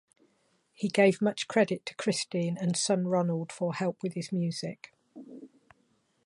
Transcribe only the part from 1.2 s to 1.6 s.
much